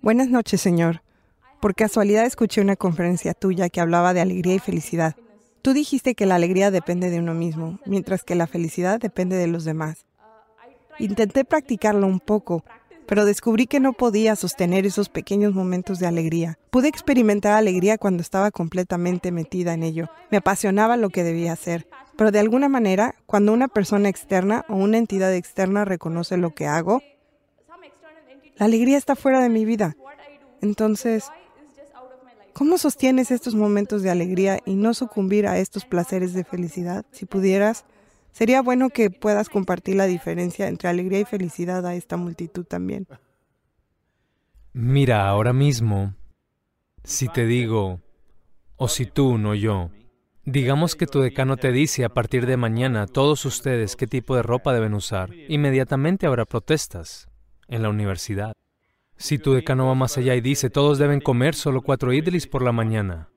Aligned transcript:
Buenas 0.00 0.28
noches, 0.28 0.60
Señor. 0.60 1.02
Por 1.60 1.74
casualidad 1.74 2.24
escuché 2.24 2.60
una 2.60 2.76
conferencia 2.76 3.34
tuya 3.34 3.68
que 3.68 3.80
hablaba 3.80 4.14
de 4.14 4.20
alegría 4.20 4.54
y 4.54 4.60
felicidad. 4.60 5.16
Tú 5.60 5.72
dijiste 5.72 6.14
que 6.14 6.24
la 6.24 6.36
alegría 6.36 6.70
depende 6.70 7.10
de 7.10 7.18
uno 7.18 7.34
mismo, 7.34 7.80
mientras 7.84 8.22
que 8.22 8.36
la 8.36 8.46
felicidad 8.46 9.00
depende 9.00 9.36
de 9.36 9.48
los 9.48 9.64
demás. 9.64 10.06
Intenté 11.00 11.44
practicarlo 11.44 12.06
un 12.06 12.20
poco, 12.20 12.64
pero 13.06 13.24
descubrí 13.24 13.66
que 13.66 13.80
no 13.80 13.92
podía 13.92 14.36
sostener 14.36 14.86
esos 14.86 15.08
pequeños 15.08 15.52
momentos 15.52 15.98
de 15.98 16.06
alegría. 16.06 16.58
Pude 16.70 16.86
experimentar 16.86 17.54
alegría 17.54 17.98
cuando 17.98 18.22
estaba 18.22 18.52
completamente 18.52 19.32
metida 19.32 19.74
en 19.74 19.82
ello. 19.82 20.08
Me 20.30 20.38
apasionaba 20.38 20.96
lo 20.96 21.10
que 21.10 21.24
debía 21.24 21.52
hacer, 21.52 21.88
pero 22.16 22.30
de 22.30 22.38
alguna 22.38 22.68
manera, 22.68 23.16
cuando 23.26 23.52
una 23.52 23.66
persona 23.66 24.08
externa 24.08 24.64
o 24.68 24.76
una 24.76 24.98
entidad 24.98 25.34
externa 25.34 25.84
reconoce 25.84 26.36
lo 26.36 26.54
que 26.54 26.66
hago, 26.66 27.02
la 28.58 28.66
alegría 28.66 28.98
está 28.98 29.14
fuera 29.14 29.40
de 29.40 29.48
mi 29.48 29.64
vida. 29.64 29.96
Entonces, 30.60 31.30
¿cómo 32.52 32.76
sostienes 32.76 33.30
estos 33.30 33.54
momentos 33.54 34.02
de 34.02 34.10
alegría 34.10 34.58
y 34.66 34.74
no 34.74 34.94
sucumbir 34.94 35.46
a 35.46 35.58
estos 35.58 35.84
placeres 35.84 36.32
de 36.34 36.44
felicidad? 36.44 37.06
Si 37.12 37.24
pudieras, 37.24 37.84
sería 38.32 38.60
bueno 38.60 38.90
que 38.90 39.10
puedas 39.10 39.48
compartir 39.48 39.94
la 39.96 40.06
diferencia 40.06 40.66
entre 40.66 40.88
alegría 40.88 41.20
y 41.20 41.24
felicidad 41.24 41.86
a 41.86 41.94
esta 41.94 42.16
multitud 42.16 42.64
también. 42.64 43.06
Mira, 44.72 45.28
ahora 45.28 45.52
mismo, 45.52 46.14
si 47.04 47.28
te 47.28 47.46
digo, 47.46 48.00
o 48.76 48.88
si 48.88 49.06
tú, 49.06 49.38
no 49.38 49.54
yo, 49.54 49.90
digamos 50.44 50.96
que 50.96 51.06
tu 51.06 51.20
decano 51.20 51.56
te 51.56 51.72
dice 51.72 52.04
a 52.04 52.08
partir 52.08 52.46
de 52.46 52.56
mañana 52.56 53.06
todos 53.06 53.44
ustedes 53.44 53.96
qué 53.96 54.06
tipo 54.06 54.34
de 54.34 54.42
ropa 54.42 54.72
deben 54.72 54.94
usar, 54.94 55.30
inmediatamente 55.48 56.26
habrá 56.26 56.44
protestas 56.44 57.28
en 57.68 57.82
la 57.82 57.90
universidad. 57.90 58.52
Si 59.16 59.38
tu 59.38 59.52
decano 59.52 59.86
va 59.86 59.94
más 59.94 60.16
allá 60.16 60.34
y 60.34 60.40
dice, 60.40 60.70
todos 60.70 60.98
deben 60.98 61.20
comer 61.20 61.54
solo 61.54 61.82
cuatro 61.82 62.12
idlis 62.12 62.46
por 62.46 62.62
la 62.62 62.72
mañana. 62.72 63.28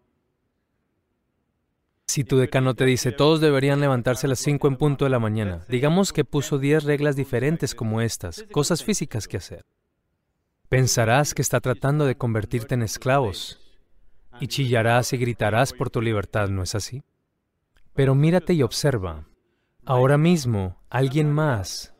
Si 2.07 2.23
tu 2.23 2.37
decano 2.37 2.73
te 2.73 2.85
dice, 2.85 3.11
todos 3.11 3.39
deberían 3.39 3.79
levantarse 3.79 4.27
a 4.27 4.29
las 4.29 4.39
cinco 4.39 4.67
en 4.67 4.75
punto 4.75 5.05
de 5.05 5.11
la 5.11 5.19
mañana, 5.19 5.65
digamos 5.69 6.11
que 6.11 6.25
puso 6.25 6.57
diez 6.57 6.83
reglas 6.83 7.15
diferentes 7.15 7.73
como 7.73 8.01
estas, 8.01 8.45
cosas 8.51 8.83
físicas 8.83 9.27
que 9.27 9.37
hacer. 9.37 9.63
Pensarás 10.67 11.33
que 11.33 11.41
está 11.41 11.61
tratando 11.61 12.05
de 12.05 12.15
convertirte 12.15 12.75
en 12.75 12.81
esclavos 12.81 13.59
y 14.39 14.47
chillarás 14.47 15.13
y 15.13 15.17
gritarás 15.17 15.73
por 15.73 15.89
tu 15.89 16.01
libertad, 16.01 16.49
¿no 16.49 16.63
es 16.63 16.75
así? 16.75 17.03
Pero 17.93 18.13
mírate 18.13 18.53
y 18.53 18.63
observa. 18.63 19.27
Ahora 19.85 20.17
mismo, 20.17 20.81
alguien 20.89 21.31
más 21.31 21.93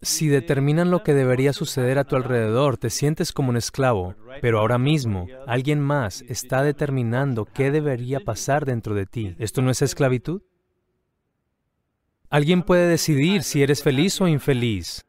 si 0.00 0.28
determinan 0.28 0.90
lo 0.90 1.02
que 1.02 1.14
debería 1.14 1.52
suceder 1.52 1.98
a 1.98 2.04
tu 2.04 2.16
alrededor, 2.16 2.76
te 2.76 2.90
sientes 2.90 3.32
como 3.32 3.50
un 3.50 3.56
esclavo, 3.56 4.14
pero 4.40 4.60
ahora 4.60 4.78
mismo 4.78 5.26
alguien 5.46 5.80
más 5.80 6.22
está 6.28 6.62
determinando 6.62 7.44
qué 7.44 7.70
debería 7.70 8.20
pasar 8.20 8.64
dentro 8.64 8.94
de 8.94 9.06
ti. 9.06 9.34
¿Esto 9.38 9.60
no 9.60 9.70
es 9.70 9.82
esclavitud? 9.82 10.42
Alguien 12.30 12.62
puede 12.62 12.86
decidir 12.86 13.42
si 13.42 13.62
eres 13.62 13.82
feliz 13.82 14.20
o 14.20 14.28
infeliz. 14.28 15.04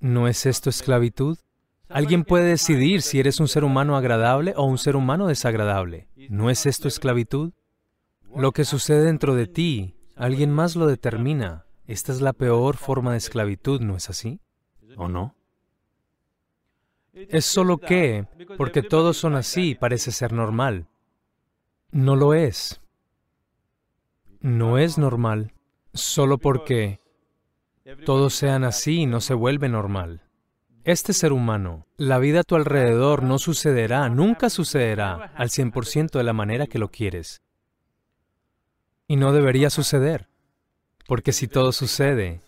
¿No 0.00 0.28
es 0.28 0.46
esto 0.46 0.70
esclavitud? 0.70 1.36
Alguien 1.88 2.24
puede 2.24 2.44
decidir 2.44 3.02
si 3.02 3.20
eres 3.20 3.38
un 3.38 3.48
ser 3.48 3.64
humano 3.64 3.96
agradable 3.96 4.54
o 4.56 4.64
un 4.64 4.78
ser 4.78 4.96
humano 4.96 5.26
desagradable. 5.26 6.08
¿No 6.30 6.48
es 6.48 6.64
esto 6.64 6.88
esclavitud? 6.88 7.52
Lo 8.34 8.52
que 8.52 8.64
sucede 8.64 9.04
dentro 9.04 9.34
de 9.34 9.46
ti, 9.46 9.94
alguien 10.16 10.50
más 10.50 10.74
lo 10.74 10.86
determina. 10.86 11.66
Esta 11.86 12.12
es 12.12 12.20
la 12.20 12.32
peor 12.32 12.76
forma 12.76 13.12
de 13.12 13.18
esclavitud, 13.18 13.80
¿no 13.80 13.96
es 13.96 14.08
así? 14.08 14.40
¿O 14.96 15.08
no? 15.08 15.34
Es 17.12 17.44
solo 17.44 17.78
que, 17.78 18.26
porque 18.56 18.82
todos 18.82 19.16
son 19.16 19.34
así, 19.34 19.74
parece 19.74 20.12
ser 20.12 20.32
normal. 20.32 20.86
No 21.90 22.16
lo 22.16 22.34
es. 22.34 22.80
No 24.40 24.78
es 24.78 24.96
normal. 24.96 25.52
Solo 25.92 26.38
porque 26.38 26.98
todos 28.06 28.34
sean 28.34 28.64
así 28.64 29.06
no 29.06 29.20
se 29.20 29.34
vuelve 29.34 29.68
normal. 29.68 30.22
Este 30.84 31.12
ser 31.12 31.32
humano, 31.32 31.86
la 31.96 32.18
vida 32.18 32.40
a 32.40 32.44
tu 32.44 32.56
alrededor 32.56 33.22
no 33.22 33.38
sucederá, 33.38 34.08
nunca 34.08 34.50
sucederá 34.50 35.32
al 35.36 35.50
100% 35.50 36.10
de 36.10 36.24
la 36.24 36.32
manera 36.32 36.66
que 36.66 36.78
lo 36.78 36.88
quieres. 36.88 37.42
Y 39.06 39.16
no 39.16 39.32
debería 39.32 39.70
suceder. 39.70 40.31
Porque 41.06 41.32
si 41.32 41.48
todo 41.48 41.72
sucede 41.72 42.40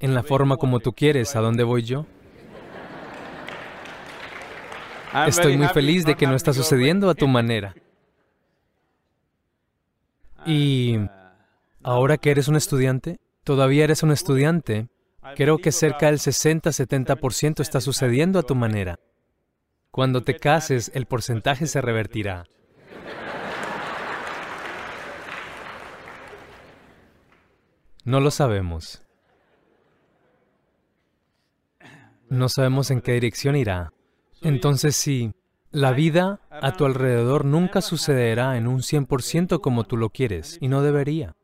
en 0.00 0.14
la 0.14 0.22
forma 0.22 0.56
como 0.56 0.80
tú 0.80 0.92
quieres, 0.92 1.34
¿a 1.36 1.40
dónde 1.40 1.64
voy 1.64 1.82
yo? 1.82 2.06
Estoy 5.26 5.56
muy 5.56 5.68
feliz 5.68 6.04
de 6.04 6.14
que 6.14 6.26
no 6.26 6.34
está 6.34 6.52
sucediendo 6.52 7.08
a 7.10 7.14
tu 7.14 7.26
manera. 7.28 7.74
Y 10.46 10.98
ahora 11.82 12.16
que 12.16 12.30
eres 12.30 12.48
un 12.48 12.56
estudiante, 12.56 13.18
todavía 13.44 13.84
eres 13.84 14.02
un 14.02 14.12
estudiante, 14.12 14.88
creo 15.36 15.58
que 15.58 15.72
cerca 15.72 16.06
del 16.06 16.18
60-70% 16.18 17.60
está 17.60 17.80
sucediendo 17.80 18.38
a 18.38 18.42
tu 18.42 18.54
manera. 18.54 18.98
Cuando 19.90 20.22
te 20.22 20.36
cases, 20.36 20.90
el 20.94 21.06
porcentaje 21.06 21.66
se 21.66 21.80
revertirá. 21.80 22.44
No 28.08 28.20
lo 28.20 28.30
sabemos. 28.30 29.02
No 32.30 32.48
sabemos 32.48 32.90
en 32.90 33.02
qué 33.02 33.12
dirección 33.12 33.54
irá. 33.54 33.92
Entonces 34.40 34.96
sí, 34.96 35.32
la 35.70 35.92
vida 35.92 36.40
a 36.48 36.72
tu 36.72 36.86
alrededor 36.86 37.44
nunca 37.44 37.82
sucederá 37.82 38.56
en 38.56 38.66
un 38.66 38.78
100% 38.78 39.60
como 39.60 39.84
tú 39.84 39.98
lo 39.98 40.08
quieres, 40.08 40.56
y 40.62 40.68
no 40.68 40.80
debería. 40.80 41.36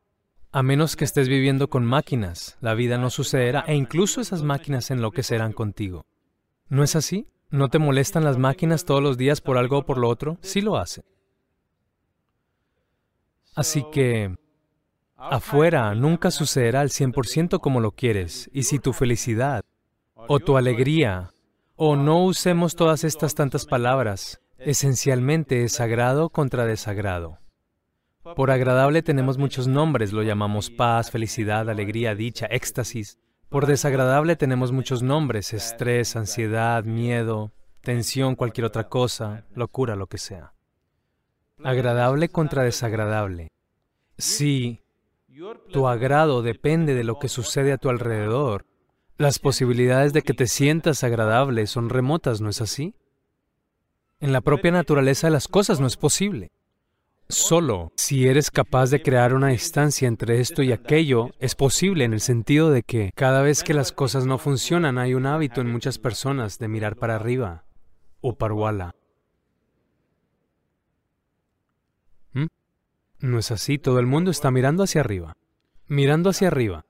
A 0.53 0.63
menos 0.63 0.97
que 0.97 1.05
estés 1.05 1.29
viviendo 1.29 1.69
con 1.69 1.85
máquinas, 1.85 2.57
la 2.63 2.73
vida 2.73 2.97
no 2.97 3.11
sucederá, 3.11 3.67
e 3.67 3.75
incluso 3.75 4.23
esas 4.23 4.43
máquinas 4.43 4.91
enloquecerán 4.91 5.53
contigo. 5.53 6.07
¿No 6.71 6.83
es 6.83 6.97
así? 6.97 7.29
¿No 7.51 7.69
te 7.69 7.79
molestan 7.79 8.25
las 8.25 8.39
máquinas 8.39 8.87
todos 8.87 9.03
los 9.03 9.19
días 9.19 9.43
por 9.43 9.59
algo 9.59 9.81
o 9.81 9.85
por 9.85 9.99
lo 9.99 10.09
otro? 10.09 10.39
Sí 10.41 10.63
lo 10.63 10.79
hacen. 10.79 11.05
Así 13.55 13.85
que 13.93 14.39
Afuera 15.31 15.95
nunca 15.95 16.31
sucederá 16.31 16.81
al 16.81 16.91
100% 16.91 17.61
como 17.61 17.81
lo 17.81 17.93
quieres, 17.93 18.51
y 18.53 18.65
si 18.65 18.79
tu 18.79 18.93
felicidad 18.93 19.65
o 20.15 20.39
tu 20.39 20.57
alegría, 20.57 21.31
o 21.77 21.97
no 21.97 22.25
usemos 22.25 22.77
todas 22.77 23.05
estas 23.05 23.35
tantas 23.35 23.67
palabras, 23.67 24.41
esencialmente 24.59 25.65
es 25.65 25.73
sagrado 25.73 26.31
contra 26.31 26.67
desagrado. 26.67 27.39
Por 28.37 28.51
agradable 28.51 29.03
tenemos 29.03 29.39
muchos 29.39 29.67
nombres, 29.67 30.13
lo 30.13 30.23
llamamos 30.23 30.71
paz, 30.71 31.11
felicidad, 31.11 31.69
alegría, 31.69 32.15
dicha, 32.15 32.47
éxtasis. 32.47 33.19
Por 33.49 33.67
desagradable 33.67 34.37
tenemos 34.37 34.73
muchos 34.73 35.03
nombres, 35.03 35.53
estrés, 35.53 36.17
ansiedad, 36.17 36.85
miedo, 36.85 37.53
tensión, 37.83 38.35
cualquier 38.35 38.65
otra 38.65 38.89
cosa, 38.89 39.45
locura, 39.55 39.95
lo 39.95 40.07
que 40.07 40.19
sea. 40.19 40.55
Agradable 41.63 42.31
contra 42.31 42.63
desagradable. 42.63 43.51
Sí, 44.17 44.84
tu 45.73 45.89
agrado 45.89 46.43
depende 46.43 46.95
de 46.95 47.05
lo 47.05 47.19
que 47.19 47.29
sucede 47.29 47.73
a 47.73 47.79
tu 47.79 47.89
alrededor. 47.89 48.67
Las 49.17 49.39
posibilidades 49.39 50.13
de 50.13 50.23
que 50.23 50.35
te 50.35 50.47
sientas 50.47 51.05
agradable 51.05 51.67
son 51.67 51.89
remotas, 51.89 52.41
¿no 52.41 52.51
es 52.51 52.61
así? 52.61 52.95
En 54.21 54.33
la 54.33 54.41
propia 54.41 54.71
naturaleza 54.71 55.27
de 55.27 55.33
las 55.33 55.49
cosas 55.49 55.81
no 55.81 55.87
es 55.87 55.97
posible. 55.97 56.51
Solo 57.29 57.93
si 57.97 58.29
eres 58.29 58.51
capaz 58.51 58.91
de 58.91 59.03
crear 59.03 59.35
una 59.35 59.49
distancia 59.49 60.09
entre 60.09 60.41
esto 60.41 60.63
y 60.63 60.73
aquello, 60.73 61.31
es 61.39 61.55
posible 61.55 62.05
en 62.05 62.13
el 62.13 62.21
sentido 62.21 62.71
de 62.71 62.83
que 62.83 63.13
cada 63.15 63.43
vez 63.43 63.63
que 63.63 63.75
las 63.75 63.93
cosas 63.93 64.27
no 64.27 64.39
funcionan 64.39 64.99
hay 64.99 65.15
un 65.15 65.27
hábito 65.27 65.61
en 65.61 65.71
muchas 65.71 65.99
personas 65.99 66.59
de 66.59 66.69
mirar 66.69 66.97
para 66.97 67.17
arriba 67.17 67.65
o 68.21 68.37
parwala. 68.37 68.95
No 73.25 73.39
es 73.39 73.51
así, 73.51 73.79
todo 73.79 74.01
el 74.01 74.07
mundo 74.07 74.31
está 74.31 74.51
mirando 74.51 74.83
hacia 74.83 75.01
arriba. 75.01 75.39
Mirando 75.89 76.29
hacia 76.29 76.49
arriba. 76.49 76.85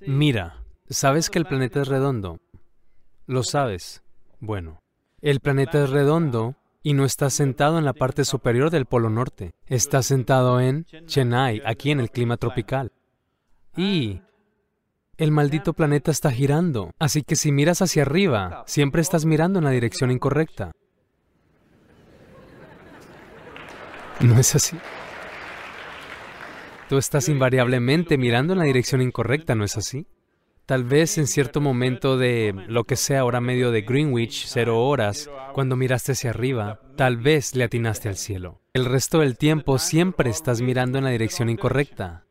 Mira, 0.00 0.64
¿sabes 0.90 1.30
que 1.30 1.38
el 1.38 1.46
planeta 1.46 1.82
es 1.82 1.86
redondo? 1.86 2.40
¿Lo 3.28 3.44
sabes? 3.44 4.02
Bueno, 4.40 4.82
el 5.20 5.38
planeta 5.38 5.84
es 5.84 5.90
redondo 5.90 6.56
y 6.82 6.94
no 6.94 7.04
está 7.04 7.30
sentado 7.30 7.78
en 7.78 7.84
la 7.84 7.92
parte 7.92 8.24
superior 8.24 8.70
del 8.70 8.86
Polo 8.86 9.10
Norte. 9.10 9.54
Está 9.68 10.02
sentado 10.02 10.60
en 10.60 10.86
Chennai, 11.06 11.62
aquí 11.64 11.92
en 11.92 12.00
el 12.00 12.10
clima 12.10 12.36
tropical. 12.36 12.90
Y 13.76 14.22
el 15.18 15.30
maldito 15.30 15.74
planeta 15.74 16.10
está 16.10 16.32
girando. 16.32 16.90
Así 16.98 17.22
que 17.22 17.36
si 17.36 17.52
miras 17.52 17.80
hacia 17.80 18.02
arriba, 18.02 18.64
siempre 18.66 19.02
estás 19.02 19.24
mirando 19.24 19.60
en 19.60 19.66
la 19.66 19.70
dirección 19.70 20.10
incorrecta. 20.10 20.72
¿No 24.20 24.38
es 24.38 24.54
así? 24.54 24.76
Tú 26.88 26.98
estás 26.98 27.28
invariablemente 27.28 28.18
mirando 28.18 28.52
en 28.52 28.58
la 28.58 28.66
dirección 28.66 29.00
incorrecta, 29.00 29.54
¿no 29.54 29.64
es 29.64 29.76
así? 29.76 30.06
Tal 30.66 30.84
vez 30.84 31.18
en 31.18 31.26
cierto 31.26 31.60
momento 31.60 32.16
de 32.16 32.54
lo 32.68 32.84
que 32.84 32.96
sea 32.96 33.24
hora 33.24 33.40
medio 33.40 33.70
de 33.70 33.82
Greenwich, 33.82 34.46
cero 34.46 34.82
horas, 34.82 35.28
cuando 35.52 35.76
miraste 35.76 36.12
hacia 36.12 36.30
arriba, 36.30 36.80
tal 36.96 37.18
vez 37.18 37.54
le 37.54 37.64
atinaste 37.64 38.08
al 38.08 38.16
cielo. 38.16 38.62
El 38.72 38.86
resto 38.86 39.18
del 39.20 39.36
tiempo 39.36 39.78
siempre 39.78 40.30
estás 40.30 40.62
mirando 40.62 40.98
en 40.98 41.04
la 41.04 41.10
dirección 41.10 41.50
incorrecta. 41.50 42.24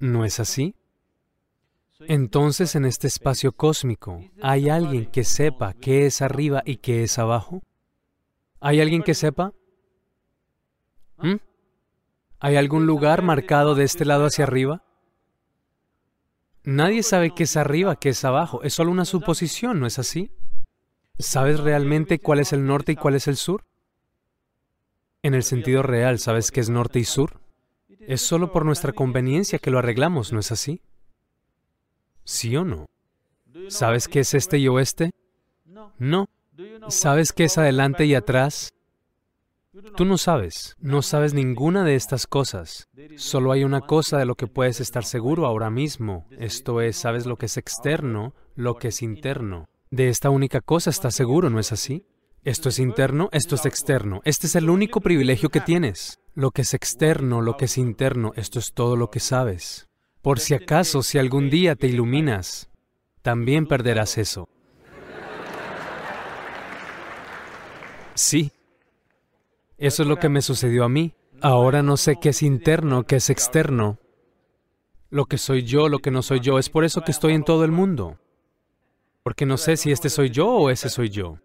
¿No 0.00 0.24
es 0.24 0.40
así? 0.40 0.74
Entonces 2.00 2.74
en 2.74 2.84
este 2.84 3.06
espacio 3.06 3.52
cósmico, 3.52 4.20
¿hay 4.42 4.68
alguien 4.68 5.06
que 5.06 5.24
sepa 5.24 5.74
qué 5.74 6.06
es 6.06 6.20
arriba 6.20 6.62
y 6.66 6.78
qué 6.78 7.04
es 7.04 7.18
abajo? 7.18 7.62
¿Hay 8.60 8.80
alguien 8.80 9.02
que 9.02 9.14
sepa? 9.14 9.52
¿Mm? 11.18 11.36
¿Hay 12.40 12.56
algún 12.56 12.86
lugar 12.86 13.22
marcado 13.22 13.74
de 13.74 13.84
este 13.84 14.04
lado 14.04 14.26
hacia 14.26 14.44
arriba? 14.44 14.82
Nadie 16.62 17.02
sabe 17.02 17.34
qué 17.34 17.44
es 17.44 17.56
arriba, 17.56 17.96
qué 17.96 18.10
es 18.10 18.24
abajo. 18.24 18.62
Es 18.62 18.74
solo 18.74 18.90
una 18.90 19.04
suposición, 19.04 19.80
¿no 19.80 19.86
es 19.86 19.98
así? 19.98 20.30
¿Sabes 21.18 21.60
realmente 21.60 22.18
cuál 22.18 22.40
es 22.40 22.52
el 22.52 22.66
norte 22.66 22.92
y 22.92 22.96
cuál 22.96 23.14
es 23.14 23.28
el 23.28 23.36
sur? 23.36 23.64
En 25.22 25.34
el 25.34 25.42
sentido 25.42 25.82
real, 25.82 26.18
¿sabes 26.18 26.50
qué 26.50 26.60
es 26.60 26.70
norte 26.70 26.98
y 26.98 27.04
sur? 27.04 27.40
Es 28.00 28.20
solo 28.20 28.52
por 28.52 28.64
nuestra 28.64 28.92
conveniencia 28.92 29.58
que 29.58 29.70
lo 29.70 29.78
arreglamos, 29.78 30.32
¿no 30.32 30.40
es 30.40 30.52
así? 30.52 30.82
¿Sí 32.24 32.56
o 32.56 32.64
no? 32.64 32.86
¿Sabes 33.68 34.08
qué 34.08 34.20
es 34.20 34.34
este 34.34 34.58
y 34.58 34.68
oeste? 34.68 35.12
No. 35.98 36.28
¿Sabes 36.88 37.32
qué 37.32 37.44
es 37.44 37.56
adelante 37.58 38.04
y 38.06 38.14
atrás? 38.14 38.74
Tú 39.96 40.04
no 40.04 40.18
sabes, 40.18 40.76
no 40.78 41.02
sabes 41.02 41.34
ninguna 41.34 41.82
de 41.82 41.96
estas 41.96 42.28
cosas. 42.28 42.88
Solo 43.16 43.50
hay 43.50 43.64
una 43.64 43.80
cosa 43.80 44.18
de 44.18 44.24
lo 44.24 44.36
que 44.36 44.46
puedes 44.46 44.80
estar 44.80 45.04
seguro 45.04 45.46
ahora 45.46 45.68
mismo. 45.68 46.26
Esto 46.38 46.80
es, 46.80 46.96
sabes 46.96 47.26
lo 47.26 47.36
que 47.36 47.46
es 47.46 47.56
externo, 47.56 48.34
lo 48.54 48.76
que 48.76 48.88
es 48.88 49.02
interno. 49.02 49.68
De 49.90 50.08
esta 50.08 50.30
única 50.30 50.60
cosa 50.60 50.90
estás 50.90 51.16
seguro, 51.16 51.50
¿no 51.50 51.58
es 51.58 51.72
así? 51.72 52.06
Esto 52.44 52.68
es 52.68 52.78
interno, 52.78 53.28
esto 53.32 53.56
es 53.56 53.66
externo. 53.66 54.20
Este 54.24 54.46
es 54.46 54.54
el 54.54 54.70
único 54.70 55.00
privilegio 55.00 55.48
que 55.48 55.60
tienes. 55.60 56.20
Lo 56.34 56.52
que 56.52 56.62
es 56.62 56.72
externo, 56.72 57.40
lo 57.40 57.56
que 57.56 57.64
es 57.64 57.76
interno, 57.76 58.32
esto 58.36 58.60
es 58.60 58.74
todo 58.74 58.94
lo 58.94 59.10
que 59.10 59.20
sabes. 59.20 59.88
Por 60.22 60.38
si 60.38 60.54
acaso, 60.54 61.02
si 61.02 61.18
algún 61.18 61.50
día 61.50 61.74
te 61.74 61.88
iluminas, 61.88 62.70
también 63.22 63.66
perderás 63.66 64.18
eso. 64.18 64.48
Sí, 68.14 68.52
eso 69.78 70.02
es 70.02 70.08
lo 70.08 70.16
que 70.16 70.28
me 70.28 70.42
sucedió 70.42 70.84
a 70.84 70.88
mí. 70.88 71.14
Ahora 71.40 71.82
no 71.82 71.96
sé 71.96 72.16
qué 72.20 72.30
es 72.30 72.42
interno, 72.42 73.04
qué 73.04 73.16
es 73.16 73.30
externo. 73.30 73.98
Lo 75.10 75.26
que 75.26 75.38
soy 75.38 75.62
yo, 75.62 75.88
lo 75.88 75.98
que 75.98 76.10
no 76.10 76.22
soy 76.22 76.40
yo. 76.40 76.58
Es 76.58 76.70
por 76.70 76.84
eso 76.84 77.02
que 77.02 77.10
estoy 77.10 77.34
en 77.34 77.44
todo 77.44 77.64
el 77.64 77.70
mundo. 77.70 78.18
Porque 79.22 79.46
no 79.46 79.56
sé 79.56 79.76
si 79.76 79.92
este 79.92 80.10
soy 80.10 80.30
yo 80.30 80.48
o 80.48 80.70
ese 80.70 80.88
soy 80.88 81.10
yo. 81.10 81.38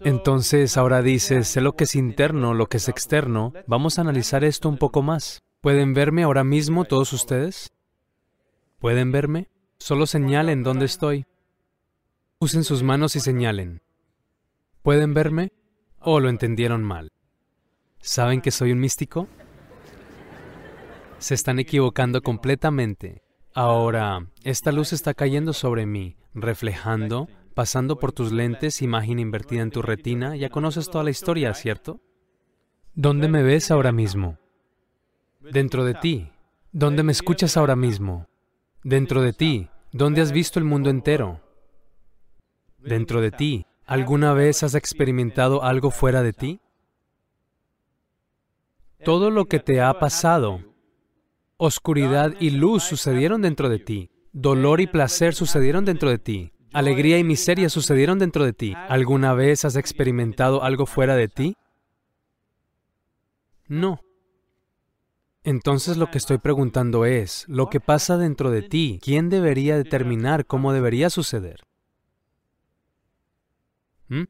Entonces 0.00 0.76
ahora 0.76 1.00
dices, 1.00 1.46
sé 1.46 1.60
lo 1.60 1.76
que 1.76 1.84
es 1.84 1.94
interno, 1.94 2.54
lo 2.54 2.66
que 2.68 2.78
es 2.78 2.88
externo. 2.88 3.52
Vamos 3.66 3.98
a 3.98 4.02
analizar 4.02 4.42
esto 4.42 4.68
un 4.68 4.78
poco 4.78 5.02
más. 5.02 5.42
¿Pueden 5.60 5.94
verme 5.94 6.24
ahora 6.24 6.42
mismo 6.42 6.84
todos 6.84 7.12
ustedes? 7.12 7.72
¿Pueden 8.80 9.12
verme? 9.12 9.48
Solo 9.78 10.06
señalen 10.06 10.64
dónde 10.64 10.86
estoy. 10.86 11.24
Usen 12.40 12.64
sus 12.64 12.82
manos 12.82 13.14
y 13.14 13.20
señalen. 13.20 13.80
¿Pueden 14.82 15.14
verme? 15.14 15.52
¿O 16.00 16.18
lo 16.18 16.28
entendieron 16.28 16.82
mal? 16.82 17.12
¿Saben 18.00 18.40
que 18.40 18.50
soy 18.50 18.72
un 18.72 18.80
místico? 18.80 19.28
Se 21.18 21.34
están 21.34 21.60
equivocando 21.60 22.20
completamente. 22.20 23.22
Ahora, 23.54 24.26
esta 24.42 24.72
luz 24.72 24.92
está 24.92 25.14
cayendo 25.14 25.52
sobre 25.52 25.86
mí, 25.86 26.16
reflejando, 26.34 27.28
pasando 27.54 28.00
por 28.00 28.10
tus 28.10 28.32
lentes, 28.32 28.82
imagen 28.82 29.20
invertida 29.20 29.62
en 29.62 29.70
tu 29.70 29.82
retina. 29.82 30.34
Ya 30.34 30.48
conoces 30.48 30.90
toda 30.90 31.04
la 31.04 31.10
historia, 31.10 31.54
¿cierto? 31.54 32.00
¿Dónde 32.94 33.28
me 33.28 33.44
ves 33.44 33.70
ahora 33.70 33.92
mismo? 33.92 34.38
Dentro 35.40 35.84
de 35.84 35.94
ti. 35.94 36.32
¿Dónde 36.72 37.04
me 37.04 37.12
escuchas 37.12 37.56
ahora 37.56 37.76
mismo? 37.76 38.26
Dentro 38.82 39.22
de 39.22 39.32
ti. 39.32 39.68
¿Dónde 39.92 40.22
has 40.22 40.32
visto 40.32 40.58
el 40.58 40.64
mundo 40.64 40.90
entero? 40.90 41.40
Dentro 42.78 43.20
de 43.20 43.30
ti. 43.30 43.66
¿Alguna 43.92 44.32
vez 44.32 44.62
has 44.62 44.74
experimentado 44.74 45.62
algo 45.62 45.90
fuera 45.90 46.22
de 46.22 46.32
ti? 46.32 46.62
Todo 49.04 49.30
lo 49.30 49.44
que 49.44 49.58
te 49.58 49.82
ha 49.82 49.98
pasado, 49.98 50.60
oscuridad 51.58 52.32
y 52.40 52.48
luz 52.48 52.84
sucedieron 52.84 53.42
dentro 53.42 53.68
de 53.68 53.78
ti, 53.78 54.10
dolor 54.32 54.80
y 54.80 54.86
placer 54.86 55.34
sucedieron 55.34 55.84
dentro 55.84 56.08
de 56.08 56.16
ti, 56.16 56.52
alegría 56.72 57.18
y 57.18 57.24
miseria 57.24 57.68
sucedieron 57.68 58.18
dentro 58.18 58.46
de 58.46 58.54
ti. 58.54 58.72
¿Alguna 58.88 59.34
vez 59.34 59.66
has 59.66 59.76
experimentado 59.76 60.62
algo 60.62 60.86
fuera 60.86 61.14
de 61.14 61.28
ti? 61.28 61.56
No. 63.68 64.00
Entonces 65.44 65.98
lo 65.98 66.10
que 66.10 66.16
estoy 66.16 66.38
preguntando 66.38 67.04
es, 67.04 67.44
lo 67.46 67.68
que 67.68 67.80
pasa 67.80 68.16
dentro 68.16 68.50
de 68.50 68.62
ti, 68.62 69.00
¿quién 69.02 69.28
debería 69.28 69.76
determinar 69.76 70.46
cómo 70.46 70.72
debería 70.72 71.10
suceder? 71.10 71.60
¿Mm? 74.12 74.24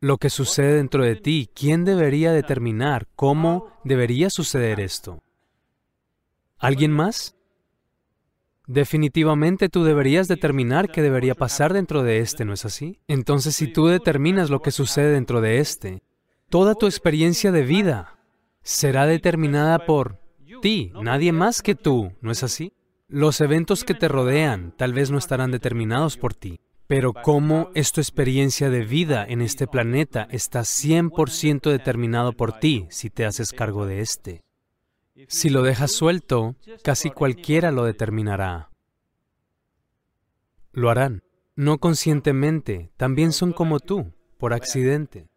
Lo 0.00 0.18
que 0.18 0.28
sucede 0.28 0.74
dentro 0.74 1.02
de 1.02 1.16
ti, 1.16 1.48
¿quién 1.54 1.86
debería 1.86 2.32
determinar 2.32 3.08
cómo 3.16 3.72
debería 3.82 4.28
suceder 4.28 4.78
esto? 4.78 5.22
¿Alguien 6.58 6.92
más? 6.92 7.34
Definitivamente 8.66 9.70
tú 9.70 9.84
deberías 9.84 10.28
determinar 10.28 10.90
qué 10.90 11.00
debería 11.00 11.34
pasar 11.34 11.72
dentro 11.72 12.02
de 12.02 12.18
este, 12.18 12.44
¿no 12.44 12.52
es 12.52 12.66
así? 12.66 13.00
Entonces, 13.08 13.56
si 13.56 13.68
tú 13.68 13.86
determinas 13.86 14.50
lo 14.50 14.60
que 14.60 14.70
sucede 14.70 15.12
dentro 15.12 15.40
de 15.40 15.58
este, 15.60 16.02
toda 16.50 16.74
tu 16.74 16.86
experiencia 16.86 17.52
de 17.52 17.62
vida 17.62 18.18
será 18.62 19.06
determinada 19.06 19.86
por 19.86 20.20
ti, 20.60 20.92
nadie 21.02 21.32
más 21.32 21.62
que 21.62 21.74
tú, 21.74 22.12
¿no 22.20 22.30
es 22.30 22.42
así? 22.42 22.74
Los 23.08 23.40
eventos 23.40 23.84
que 23.84 23.94
te 23.94 24.08
rodean 24.08 24.74
tal 24.76 24.92
vez 24.92 25.10
no 25.10 25.16
estarán 25.16 25.50
determinados 25.50 26.18
por 26.18 26.34
ti, 26.34 26.60
pero 26.86 27.12
cómo 27.12 27.70
es 27.74 27.92
tu 27.92 28.00
experiencia 28.00 28.70
de 28.70 28.84
vida 28.84 29.24
en 29.26 29.40
este 29.40 29.66
planeta 29.66 30.28
está 30.30 30.60
100% 30.60 31.70
determinado 31.70 32.32
por 32.32 32.58
ti 32.58 32.86
si 32.90 33.10
te 33.10 33.24
haces 33.24 33.52
cargo 33.52 33.86
de 33.86 34.00
este. 34.00 34.44
Si 35.28 35.48
lo 35.48 35.62
dejas 35.62 35.92
suelto, 35.92 36.56
casi 36.82 37.10
cualquiera 37.10 37.70
lo 37.70 37.84
determinará. 37.84 38.70
Lo 40.72 40.90
harán, 40.90 41.22
no 41.56 41.78
conscientemente, 41.78 42.90
también 42.96 43.32
son 43.32 43.52
como 43.52 43.78
tú, 43.80 44.12
por 44.38 44.52
accidente. 44.52 45.28